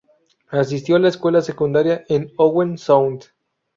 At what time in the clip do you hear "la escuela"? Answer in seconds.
0.99-1.41